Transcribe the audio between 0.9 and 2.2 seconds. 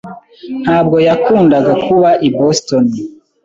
yakundaga kuba